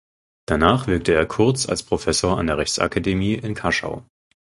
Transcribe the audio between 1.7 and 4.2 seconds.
Professor an der Rechtsakademie in Kaschau.